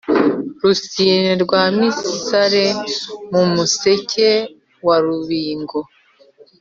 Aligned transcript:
Rusine 0.61 1.31
rw' 1.43 1.57
imisare 1.69 2.65
mu 3.31 3.43
Museke 3.53 4.29
wa 4.85 4.97
Rubingo; 5.03 5.79